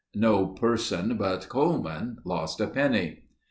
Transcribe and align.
No 0.15 0.47
person 0.47 1.15
but 1.15 1.47
Coleman 1.47 2.17
lost 2.25 2.59
a 2.59 2.65
penny. 2.65 3.19